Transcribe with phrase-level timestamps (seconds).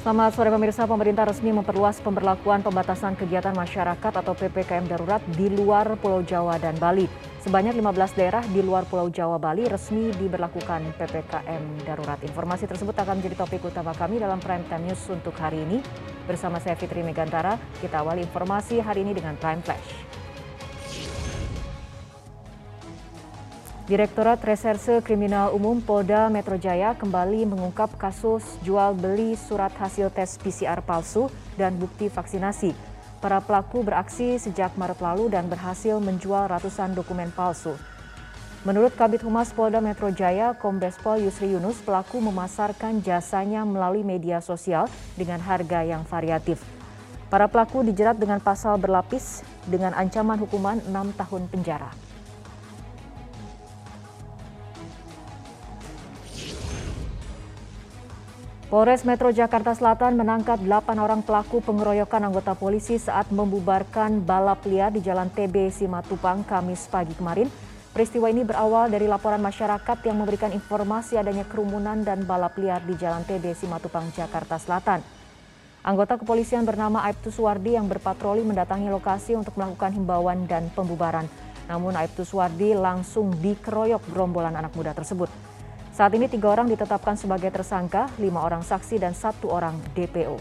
[0.00, 5.92] Selamat sore pemirsa, pemerintah resmi memperluas pemberlakuan pembatasan kegiatan masyarakat atau PPKM darurat di luar
[6.00, 7.04] Pulau Jawa dan Bali.
[7.44, 12.16] Sebanyak 15 daerah di luar Pulau Jawa Bali resmi diberlakukan PPKM darurat.
[12.24, 15.84] Informasi tersebut akan menjadi topik utama kami dalam Prime Time News untuk hari ini.
[16.24, 20.16] Bersama saya Fitri Megantara, kita awali informasi hari ini dengan Prime Flash.
[23.90, 30.38] Direktorat Reserse Kriminal Umum Polda Metro Jaya kembali mengungkap kasus jual beli surat hasil tes
[30.38, 31.26] PCR palsu
[31.58, 32.70] dan bukti vaksinasi.
[33.18, 37.74] Para pelaku beraksi sejak Maret lalu dan berhasil menjual ratusan dokumen palsu.
[38.62, 44.38] Menurut Kabit Humas Polda Metro Jaya, Kombes Pol Yusri Yunus, pelaku memasarkan jasanya melalui media
[44.38, 44.86] sosial
[45.18, 46.62] dengan harga yang variatif.
[47.26, 52.09] Para pelaku dijerat dengan pasal berlapis dengan ancaman hukuman 6 tahun penjara.
[58.70, 64.94] Polres Metro Jakarta Selatan menangkap 8 orang pelaku pengeroyokan anggota polisi saat membubarkan balap liar
[64.94, 67.50] di Jalan TB Simatupang Kamis pagi kemarin.
[67.90, 72.94] Peristiwa ini berawal dari laporan masyarakat yang memberikan informasi adanya kerumunan dan balap liar di
[72.94, 75.02] Jalan TB Simatupang, Jakarta Selatan.
[75.82, 81.26] Anggota kepolisian bernama Aibtu Suwardi yang berpatroli mendatangi lokasi untuk melakukan himbauan dan pembubaran.
[81.66, 85.58] Namun Aibtu Suwardi langsung dikeroyok gerombolan anak muda tersebut.
[85.90, 90.38] Saat ini tiga orang ditetapkan sebagai tersangka, lima orang saksi dan satu orang DPO.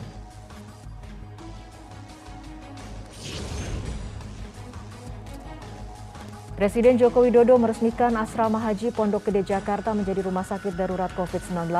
[6.53, 11.71] Presiden Joko Widodo meresmikan asrama haji Pondok Gede Jakarta menjadi rumah sakit darurat COVID-19.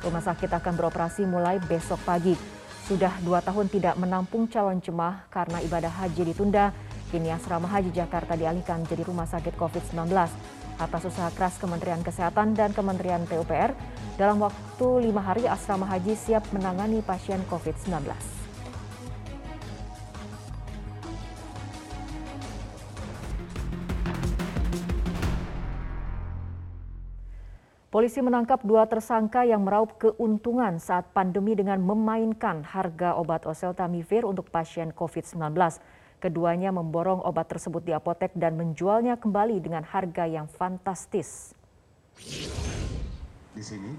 [0.00, 2.38] Rumah sakit akan beroperasi mulai besok pagi.
[2.86, 6.70] Sudah dua tahun tidak menampung calon jemaah karena ibadah haji ditunda.
[7.10, 10.08] Kini asrama haji Jakarta dialihkan menjadi rumah sakit COVID-19
[10.80, 13.76] atas usaha keras Kementerian Kesehatan dan Kementerian PUPR,
[14.16, 18.40] dalam waktu lima hari asrama haji siap menangani pasien COVID-19.
[27.90, 34.46] Polisi menangkap dua tersangka yang meraup keuntungan saat pandemi dengan memainkan harga obat oseltamivir untuk
[34.46, 35.58] pasien COVID-19.
[36.20, 41.56] Keduanya memborong obat tersebut di apotek dan menjualnya kembali dengan harga yang fantastis.
[43.56, 43.96] Di sini,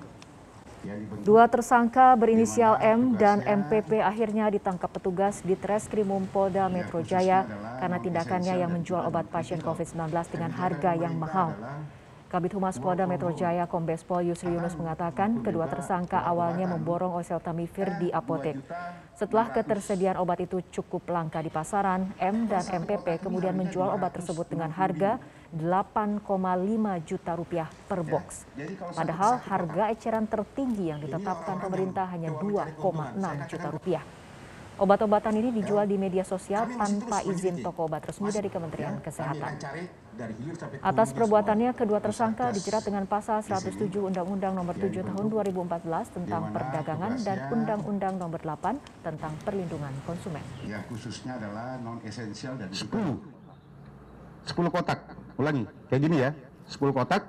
[1.22, 7.46] Dua tersangka berinisial M dan MPP akhirnya ditangkap petugas di Treskrimum Polda Metro Jaya
[7.78, 11.54] karena tindakannya yang menjual obat pasien COVID-19 dengan harga yang mahal.
[12.32, 18.00] Kabit Humas Polda Metro Jaya Kombes Pol Yusri Yunus mengatakan kedua tersangka awalnya memborong oseltamivir
[18.00, 18.56] di apotek.
[19.12, 24.48] Setelah ketersediaan obat itu cukup langka di pasaran, M dan MPP kemudian menjual obat tersebut
[24.48, 25.20] dengan harga
[25.52, 26.24] 8,5
[27.04, 28.48] juta rupiah per box.
[28.96, 34.21] Padahal harga eceran tertinggi yang ditetapkan pemerintah hanya 2,6 juta rupiah.
[34.82, 39.62] Obat-obatan ini dijual di media sosial tanpa izin toko obat resmi dari Kementerian Kesehatan.
[40.82, 47.14] Atas perbuatannya, kedua tersangka dijerat dengan pasal 107 Undang-Undang Nomor 7 Tahun 2014 tentang perdagangan
[47.22, 50.42] dan Undang-Undang Nomor 8 tentang perlindungan konsumen.
[50.66, 52.90] Ya, khususnya adalah non esensial dan 10.
[52.90, 55.14] 10 kotak.
[55.38, 56.34] Ulangi, kayak gini ya.
[56.66, 57.22] 10 kotak.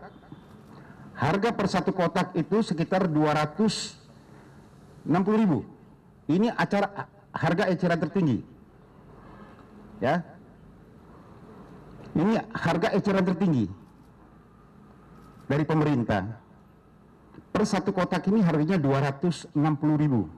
[1.21, 4.01] Harga per satu kotak itu sekitar 260
[5.37, 5.69] ribu.
[6.33, 8.39] Ini acara harga eceran tertinggi.
[10.03, 10.25] Ya,
[12.13, 13.67] ini harga eceran tertinggi
[15.49, 16.41] dari pemerintah.
[17.53, 19.53] Per satu kotak ini harganya 260
[19.97, 20.29] ribu.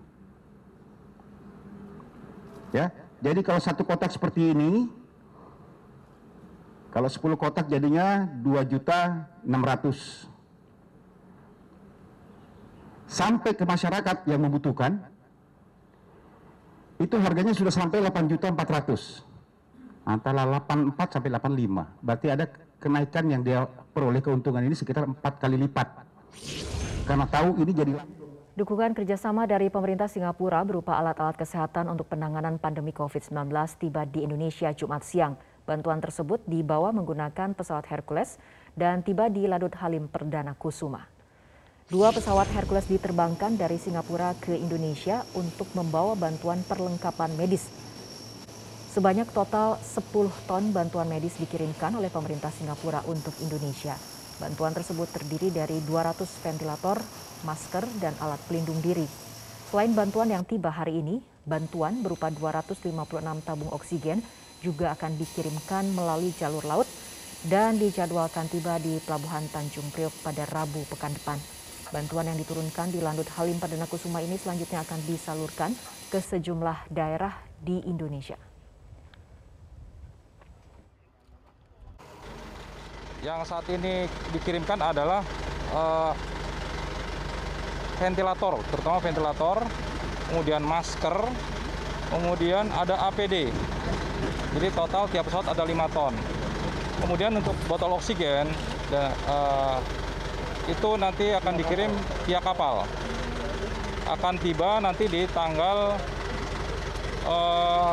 [2.75, 2.91] Ya,
[3.23, 4.91] jadi kalau satu kotak seperti ini,
[6.91, 10.31] kalau 10 kotak jadinya 2 juta 600.
[13.07, 15.07] Sampai ke masyarakat yang membutuhkan,
[16.99, 19.35] itu harganya sudah sampai 8 juta 400
[20.05, 22.05] antara 84 sampai 85.
[22.05, 22.45] Berarti ada
[22.79, 25.89] kenaikan yang dia peroleh keuntungan ini sekitar empat kali lipat.
[27.05, 27.93] Karena tahu ini jadi
[28.55, 33.51] Dukungan kerjasama dari pemerintah Singapura berupa alat-alat kesehatan untuk penanganan pandemi COVID-19
[33.83, 35.35] tiba di Indonesia Jumat siang.
[35.67, 38.39] Bantuan tersebut dibawa menggunakan pesawat Hercules
[38.79, 41.14] dan tiba di Ladut Halim Perdana Kusuma.
[41.85, 47.69] Dua pesawat Hercules diterbangkan dari Singapura ke Indonesia untuk membawa bantuan perlengkapan medis
[48.89, 54.01] Sebanyak total 10 ton bantuan medis dikirimkan oleh pemerintah Singapura untuk Indonesia.
[54.41, 57.03] Bantuan tersebut terdiri dari 200 ventilator,
[57.45, 59.05] masker, dan alat pelindung diri.
[59.69, 62.87] Selain bantuan yang tiba hari ini, bantuan berupa 256
[63.43, 64.23] tabung oksigen
[64.63, 66.87] juga akan dikirimkan melalui jalur laut
[67.45, 71.64] dan dijadwalkan tiba di Pelabuhan Tanjung Priok pada Rabu pekan depan.
[71.95, 75.71] Bantuan yang diturunkan di Landut Halim Perdana Kusuma ini selanjutnya akan disalurkan
[76.11, 77.31] ke sejumlah daerah
[77.63, 78.35] di Indonesia.
[83.23, 85.23] Yang saat ini dikirimkan adalah
[85.71, 86.11] uh,
[88.03, 89.63] ventilator, terutama ventilator,
[90.35, 91.15] kemudian masker,
[92.11, 93.55] kemudian ada APD.
[94.59, 96.15] Jadi total tiap pesawat ada 5 ton.
[97.07, 98.51] Kemudian untuk botol oksigen
[98.91, 99.79] uh,
[100.65, 101.93] itu nanti akan dikirim
[102.25, 102.89] via kapal.
[104.09, 105.97] Akan tiba nanti di tanggal
[107.29, 107.93] uh,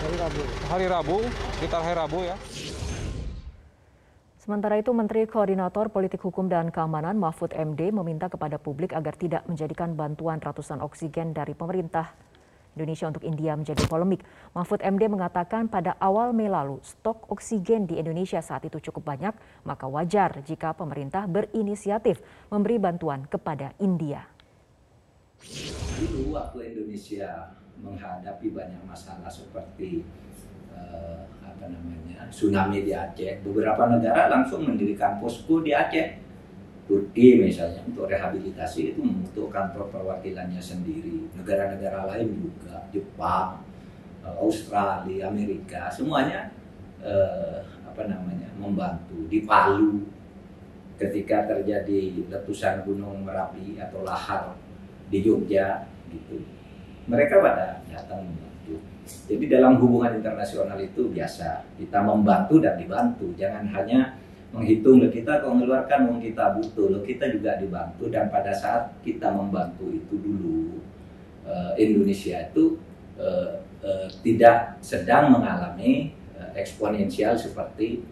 [0.00, 0.42] hari Rabu.
[0.68, 1.16] Hari Rabu,
[1.56, 2.36] sekitar hari Rabu ya.
[4.40, 9.44] Sementara itu, Menteri Koordinator Politik Hukum dan Keamanan Mahfud MD meminta kepada publik agar tidak
[9.44, 12.10] menjadikan bantuan ratusan oksigen dari pemerintah
[12.78, 14.22] Indonesia untuk India menjadi polemik.
[14.54, 19.34] Mahfud MD mengatakan pada awal Mei lalu stok oksigen di Indonesia saat itu cukup banyak,
[19.66, 24.26] maka wajar jika pemerintah berinisiatif memberi bantuan kepada India.
[26.00, 30.04] Dulu waktu Indonesia menghadapi banyak masalah seperti
[30.76, 36.29] uh, apa namanya tsunami di Aceh, beberapa negara langsung mendirikan posko di Aceh
[36.90, 41.30] Turki misalnya untuk rehabilitasi itu membutuhkan perwakilannya sendiri.
[41.38, 43.62] Negara-negara lain juga, Jepang,
[44.26, 46.50] eh, Australia, Amerika, semuanya
[46.98, 49.22] eh, apa namanya membantu.
[49.30, 50.02] Di Palu,
[50.98, 54.58] ketika terjadi letusan gunung Merapi atau lahar
[55.06, 56.42] di Jogja, gitu,
[57.06, 58.82] mereka pada datang membantu.
[59.30, 64.19] Jadi dalam hubungan internasional itu biasa kita membantu dan dibantu, jangan hanya
[64.50, 66.86] menghitung loh kita kalau mengeluarkan uang kita butuh?
[66.90, 68.10] Loh kita juga dibantu.
[68.10, 70.82] Dan pada saat kita membantu itu dulu
[71.46, 72.78] uh, Indonesia itu
[73.18, 76.18] uh, uh, tidak sedang mengalami
[76.56, 78.02] eksponensial seperti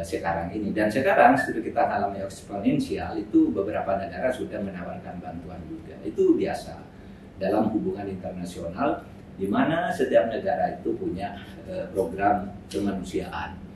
[0.00, 0.72] sekarang ini.
[0.72, 5.92] Dan sekarang sudah kita mengalami eksponensial itu beberapa negara sudah menawarkan bantuan juga.
[6.04, 6.80] Itu biasa
[7.36, 9.04] dalam hubungan internasional
[9.36, 11.36] di mana setiap negara itu punya
[11.92, 13.67] program kemanusiaan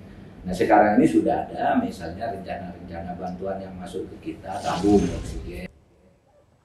[0.42, 5.70] Nah sekarang ini sudah ada misalnya rencana-rencana bantuan yang masuk ke kita tabung oksigen.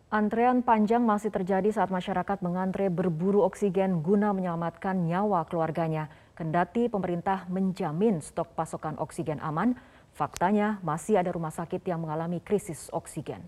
[0.07, 6.09] Antrean panjang masih terjadi saat masyarakat mengantre berburu oksigen guna menyelamatkan nyawa keluarganya.
[6.33, 9.75] Kendati pemerintah menjamin stok pasokan oksigen aman,
[10.15, 13.43] faktanya masih ada rumah sakit yang mengalami krisis oksigen.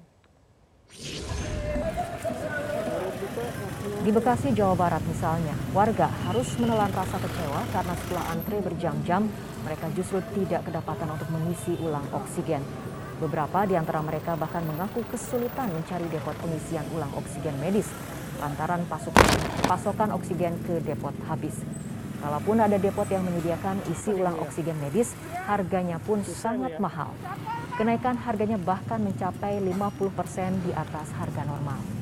[4.10, 9.30] Di Bekasi, Jawa Barat misalnya, warga harus menelan rasa kecewa karena setelah antre berjam-jam,
[9.62, 12.66] mereka justru tidak kedapatan untuk mengisi ulang oksigen.
[13.22, 17.86] Beberapa di antara mereka bahkan mengaku kesulitan mencari depot pengisian ulang oksigen medis
[18.42, 19.30] lantaran pasokan,
[19.70, 21.62] pasokan oksigen ke depot habis.
[22.18, 25.14] Kalaupun ada depot yang menyediakan isi ulang oksigen medis,
[25.46, 27.14] harganya pun sangat mahal.
[27.78, 31.99] Kenaikan harganya bahkan mencapai 50% persen di atas harga normal.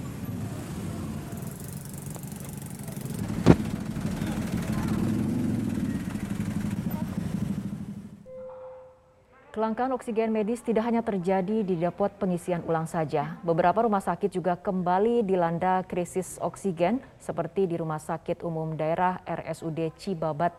[9.57, 13.41] Kelangkaan oksigen medis tidak hanya terjadi di depot pengisian ulang saja.
[13.41, 19.97] Beberapa rumah sakit juga kembali dilanda krisis oksigen seperti di Rumah Sakit Umum Daerah RSUD
[19.97, 20.53] Cibabat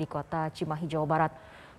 [0.00, 1.32] di kota Cimahi, Jawa Barat.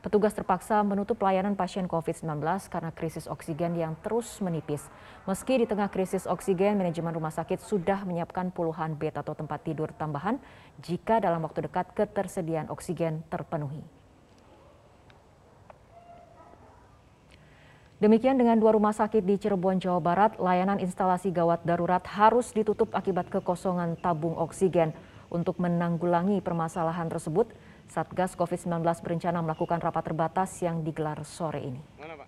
[0.05, 2.37] Petugas terpaksa menutup pelayanan pasien COVID-19
[2.69, 4.85] karena krisis oksigen yang terus menipis.
[5.25, 9.89] Meski di tengah krisis oksigen, manajemen rumah sakit sudah menyiapkan puluhan bed atau tempat tidur
[9.97, 10.37] tambahan
[10.85, 13.81] jika dalam waktu dekat ketersediaan oksigen terpenuhi.
[17.99, 22.95] Demikian dengan dua rumah sakit di Cirebon, Jawa Barat, layanan instalasi gawat darurat harus ditutup
[22.95, 24.95] akibat kekosongan tabung oksigen.
[25.27, 27.51] Untuk menanggulangi permasalahan tersebut,
[27.91, 31.81] Satgas COVID-19 berencana melakukan rapat terbatas yang digelar sore ini.
[31.99, 32.27] Mana, Pak?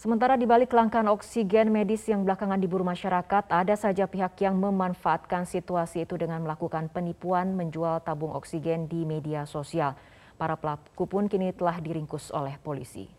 [0.00, 5.44] Sementara di balik kelangkaan oksigen medis yang belakangan diburu masyarakat, ada saja pihak yang memanfaatkan
[5.44, 9.92] situasi itu dengan melakukan penipuan menjual tabung oksigen di media sosial.
[10.40, 13.12] Para pelaku pun kini telah diringkus oleh polisi.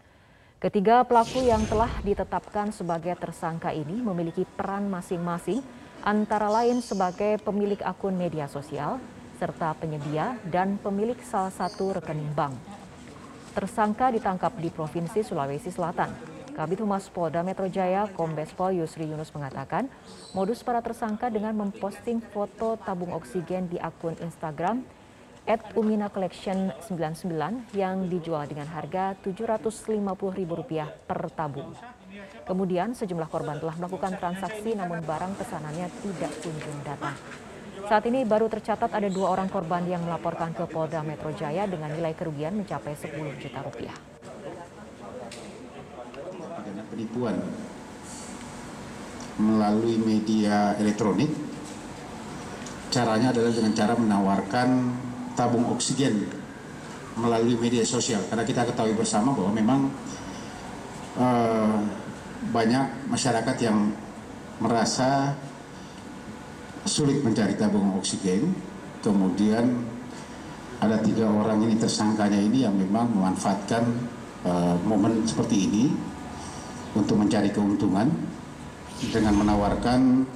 [0.57, 5.61] Ketiga pelaku yang telah ditetapkan sebagai tersangka ini memiliki peran masing-masing,
[6.01, 8.97] antara lain sebagai pemilik akun media sosial,
[9.38, 12.57] serta penyedia dan pemilik salah satu rekening bank.
[13.53, 16.40] Tersangka ditangkap di Provinsi Sulawesi Selatan.
[16.62, 19.89] Kabit Humas Polda Metro Jaya, Kombes Pol Yusri Yunus mengatakan,
[20.38, 24.86] modus para tersangka dengan memposting foto tabung oksigen di akun Instagram
[25.50, 31.74] at Umina Collection 99 yang dijual dengan harga Rp750.000 per tabung.
[32.46, 37.18] Kemudian sejumlah korban telah melakukan transaksi namun barang pesanannya tidak kunjung datang.
[37.89, 41.89] Saat ini baru tercatat ada dua orang korban yang melaporkan ke Polda Metro Jaya dengan
[41.89, 44.21] nilai kerugian mencapai 10 juta rupiah.
[47.01, 47.34] Penipuan
[49.41, 51.34] melalui media elektronik.
[52.93, 54.70] Caranya adalah dengan cara menawarkan
[55.34, 56.29] tabung oksigen
[57.17, 58.22] melalui media sosial.
[58.29, 59.89] Karena kita ketahui bersama bahwa memang
[61.17, 61.77] eh,
[62.53, 63.89] banyak masyarakat yang
[64.62, 65.34] merasa
[66.86, 68.53] sulit mencari tabung oksigen.
[69.01, 69.89] Kemudian
[70.77, 73.89] ada tiga orang ini tersangkanya ini yang memang memanfaatkan
[74.46, 76.12] eh, momen seperti ini
[76.95, 78.12] untuk mencari keuntungan
[79.12, 80.27] dengan menawarkan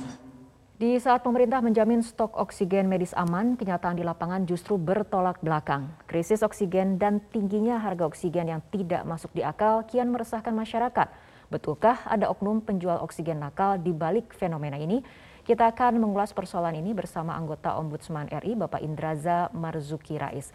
[0.76, 5.88] Di saat pemerintah menjamin stok oksigen medis aman, kenyataan di lapangan justru bertolak belakang.
[6.04, 11.08] Krisis oksigen dan tingginya harga oksigen yang tidak masuk di akal kian meresahkan masyarakat.
[11.48, 15.00] Betulkah ada oknum penjual oksigen nakal di balik fenomena ini?
[15.48, 20.52] Kita akan mengulas persoalan ini bersama anggota Ombudsman RI, Bapak Indraza Marzuki Rais.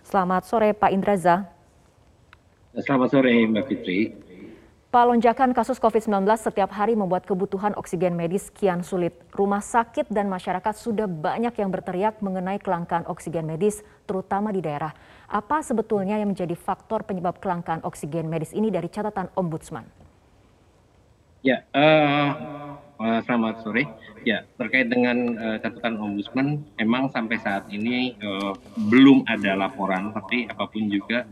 [0.00, 1.44] Selamat sore, Pak Indraza.
[2.72, 4.27] Selamat sore Mbak Fitri.
[4.88, 9.12] Pak, lonjakan kasus COVID-19 setiap hari membuat kebutuhan oksigen medis kian sulit.
[9.36, 14.96] Rumah sakit dan masyarakat sudah banyak yang berteriak mengenai kelangkaan oksigen medis, terutama di daerah.
[15.28, 19.84] Apa sebetulnya yang menjadi faktor penyebab kelangkaan oksigen medis ini dari catatan Ombudsman?
[21.44, 22.80] Ya, uh,
[23.28, 23.84] selamat sore.
[24.24, 28.56] Ya, terkait dengan uh, catatan Ombudsman, memang sampai saat ini uh,
[28.88, 31.28] belum ada laporan, tapi apa pun juga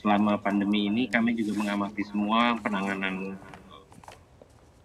[0.00, 3.34] selama pandemi ini kami juga mengamati semua penanganan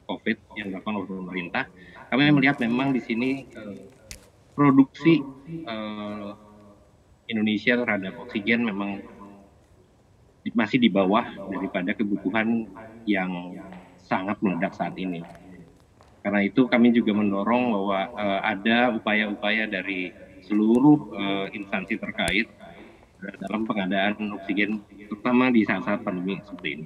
[0.09, 1.63] COVID yang dilakukan oleh pemerintah.
[2.11, 3.77] Kami melihat memang di sini uh,
[4.51, 5.23] produksi
[7.31, 8.99] Indonesia terhadap oksigen memang
[10.51, 12.67] masih di bawah daripada kebutuhan
[13.07, 13.55] yang
[14.01, 15.23] sangat meledak saat ini.
[16.21, 20.13] Karena itu kami juga mendorong bahwa uh, ada upaya-upaya dari
[20.45, 22.49] seluruh uh, instansi terkait
[23.21, 26.85] dalam pengadaan oksigen terutama di saat-saat pandemi seperti ini.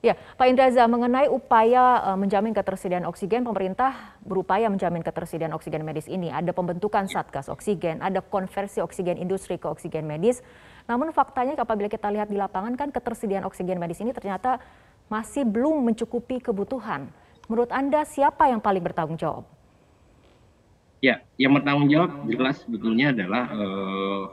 [0.00, 6.08] Ya, Pak Indraza, mengenai upaya uh, menjamin ketersediaan oksigen, pemerintah berupaya menjamin ketersediaan oksigen medis
[6.08, 6.32] ini.
[6.32, 10.40] Ada pembentukan satgas oksigen, ada konversi oksigen industri ke oksigen medis.
[10.88, 14.56] Namun faktanya apabila kita lihat di lapangan kan ketersediaan oksigen medis ini ternyata
[15.12, 17.12] masih belum mencukupi kebutuhan.
[17.52, 19.59] Menurut Anda siapa yang paling bertanggung jawab?
[21.00, 24.24] Ya, yang bertanggung jawab jelas sebetulnya adalah uh,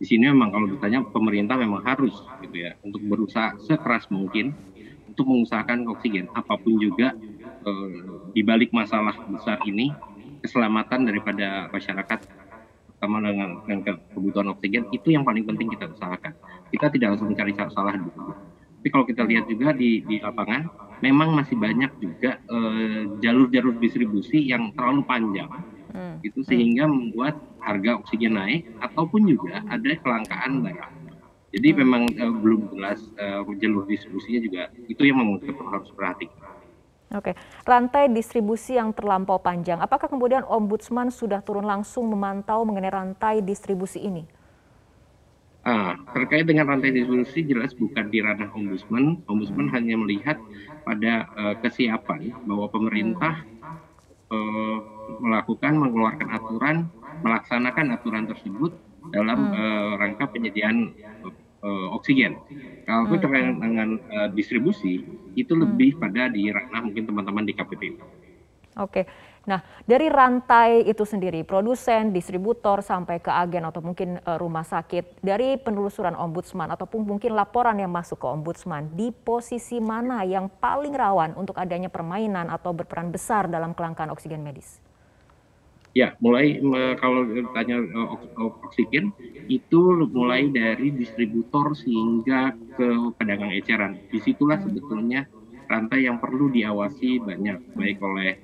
[0.00, 4.56] di sini memang kalau ditanya pemerintah memang harus gitu ya untuk berusaha sekeras mungkin
[5.04, 6.30] untuk mengusahakan oksigen.
[6.32, 7.18] Apa pun juga
[7.66, 7.98] eh,
[8.30, 9.90] di balik masalah besar ini
[10.38, 12.18] keselamatan daripada masyarakat
[12.86, 16.38] terutama dengan, dengan kebutuhan oksigen itu yang paling penting kita usahakan.
[16.70, 18.38] Kita tidak harus mencari salah dulu
[18.78, 22.38] tapi kalau kita lihat juga di, di lapangan memang masih banyak juga
[23.22, 25.50] jalur-jalur uh, distribusi yang terlalu panjang
[25.94, 26.16] hmm.
[26.24, 30.94] itu sehingga membuat harga oksigen naik ataupun juga ada kelangkaan barang.
[31.54, 31.78] Jadi hmm.
[31.80, 36.48] memang uh, belum jelas uh, jalur distribusinya juga itu yang memang kita harus perhatikan.
[37.08, 37.32] Oke,
[37.64, 39.80] rantai distribusi yang terlampau panjang.
[39.80, 44.28] Apakah kemudian Ombudsman sudah turun langsung memantau mengenai rantai distribusi ini?
[45.68, 49.20] Ah, terkait dengan rantai distribusi jelas bukan di ranah Ombudsman.
[49.28, 50.40] Ombudsman hanya melihat
[50.88, 53.44] pada uh, kesiapan bahwa pemerintah
[54.32, 54.78] uh,
[55.20, 56.88] melakukan mengeluarkan aturan
[57.20, 58.72] melaksanakan aturan tersebut
[59.12, 59.60] dalam hmm.
[59.60, 60.96] uh, rangka penyediaan
[61.60, 62.40] uh, oksigen.
[62.88, 63.20] Kalau hmm.
[63.20, 65.04] terkait dengan uh, distribusi
[65.36, 65.68] itu hmm.
[65.68, 68.00] lebih pada di ranah mungkin teman-teman di KPPU.
[68.80, 69.04] Oke,
[69.48, 75.24] nah dari rantai itu sendiri, produsen, distributor sampai ke agen atau mungkin uh, rumah sakit,
[75.24, 80.92] dari penelusuran ombudsman ataupun mungkin laporan yang masuk ke ombudsman, di posisi mana yang paling
[80.92, 84.84] rawan untuk adanya permainan atau berperan besar dalam kelangkaan oksigen medis?
[85.96, 86.60] Ya, mulai
[87.00, 87.24] kalau
[87.56, 87.80] tanya
[88.68, 89.10] oksigen
[89.48, 89.80] itu
[90.12, 92.86] mulai dari distributor sehingga ke
[93.16, 93.96] pedagang eceran.
[94.12, 95.24] Di situlah sebetulnya
[95.66, 98.36] rantai yang perlu diawasi banyak, baik oleh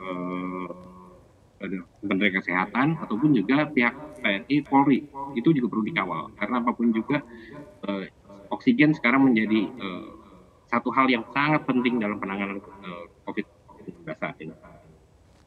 [0.00, 0.68] eh,
[2.00, 5.04] Menteri Kesehatan ataupun juga pihak TNI Polri
[5.36, 7.20] itu juga perlu dikawal karena apa pun juga
[7.88, 8.08] eh,
[8.48, 10.08] oksigen sekarang menjadi eh,
[10.70, 14.54] satu hal yang sangat penting dalam penanganan eh, COVID-19 saat ini.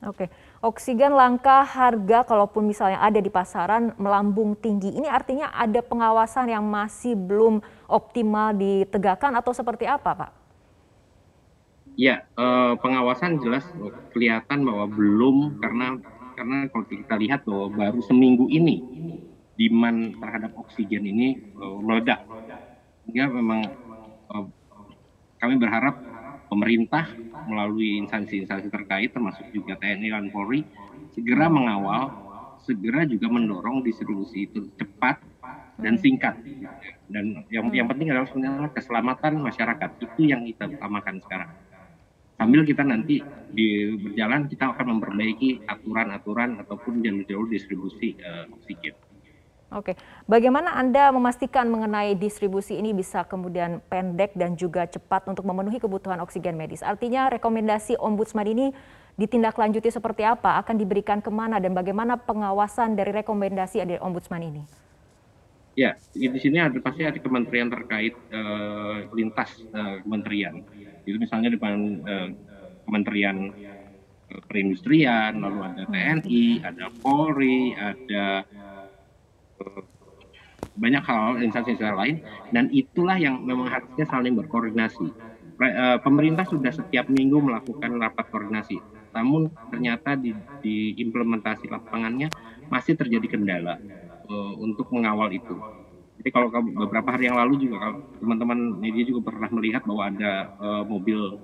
[0.03, 0.27] Oke,
[0.60, 4.91] oksigen langka harga kalaupun misalnya ada di pasaran melambung tinggi.
[4.91, 10.42] Ini artinya ada pengawasan yang masih belum optimal ditegakkan atau seperti apa, Pak?
[11.93, 13.69] Ya, eh, pengawasan jelas
[14.09, 16.01] kelihatan bahwa belum karena
[16.33, 18.81] karena kalau kita lihat bahwa baru seminggu ini
[19.57, 22.25] demand terhadap oksigen ini eh, meledak.
[23.05, 23.62] Sehingga memang
[24.33, 24.45] eh,
[25.41, 26.01] kami berharap
[26.51, 27.09] pemerintah
[27.45, 30.65] melalui instansi-instansi terkait termasuk juga TNI dan Polri
[31.12, 32.15] segera mengawal,
[32.59, 35.21] segera juga mendorong distribusi itu cepat
[35.79, 36.38] dan singkat.
[37.07, 41.51] Dan yang yang penting adalah sebenarnya keselamatan masyarakat itu yang kita utamakan sekarang.
[42.38, 43.22] Sambil kita nanti
[43.54, 48.98] di berjalan kita akan memperbaiki aturan-aturan ataupun jalur-jalur distribusi uh, oksigen.
[49.74, 49.98] Oke,
[50.30, 56.22] bagaimana Anda memastikan mengenai distribusi ini bisa kemudian pendek dan juga cepat untuk memenuhi kebutuhan
[56.22, 56.86] oksigen medis?
[56.86, 58.70] Artinya rekomendasi Ombudsman ini
[59.18, 64.62] ditindaklanjuti seperti apa, akan diberikan ke mana, dan bagaimana pengawasan dari rekomendasi dari Ombudsman ini?
[65.74, 70.62] Ya, di sini ada pasti ada kementerian terkait uh, lintas uh, kementerian.
[71.07, 71.74] Itu misalnya depan
[72.07, 72.27] uh,
[72.88, 73.38] Kementerian
[74.50, 78.48] Perindustrian, lalu ada TNI, ada Polri, ada
[80.74, 82.15] banyak hal instansi-instansi lain
[82.50, 85.13] dan itulah yang memang harusnya saling berkoordinasi.
[85.62, 88.81] Eh, pemerintah sudah setiap minggu melakukan rapat koordinasi,
[89.13, 92.33] namun ternyata di, di implementasi lapangannya
[92.74, 93.77] masih terjadi kendala
[94.25, 95.62] uh, untuk mengawal itu.
[96.24, 100.84] Jadi kalau beberapa hari yang lalu juga teman-teman media juga pernah melihat bahwa ada uh,
[100.88, 101.36] mobil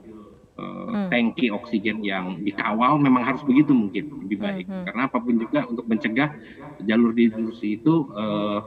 [0.56, 4.88] uh, tangki oksigen yang dikawal memang harus begitu mungkin lebih baik hmm.
[4.88, 6.32] karena apa pun juga untuk mencegah
[6.88, 8.64] jalur distribusi itu uh,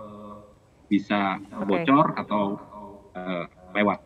[0.93, 1.65] bisa okay.
[1.65, 2.61] bocor atau
[3.17, 4.05] uh, lewat.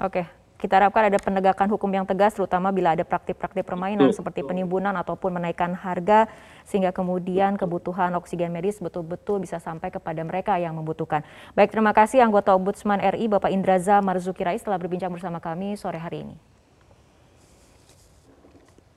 [0.00, 0.26] Oke, okay.
[0.62, 5.34] Kita harapkan ada penegakan hukum yang tegas, terutama bila ada praktik-praktik permainan seperti penimbunan ataupun
[5.34, 6.30] menaikkan harga,
[6.62, 11.26] sehingga kemudian kebutuhan oksigen medis betul-betul bisa sampai kepada mereka yang membutuhkan.
[11.58, 15.98] Baik, terima kasih anggota Ombudsman RI Bapak Indraza Marzuki Rais telah berbincang bersama kami sore
[15.98, 16.38] hari ini.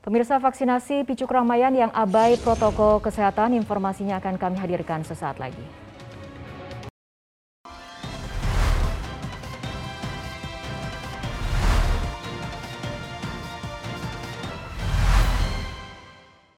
[0.05, 5.84] Pemirsa vaksinasi picu keramaian yang abai protokol kesehatan, informasinya akan kami hadirkan sesaat lagi.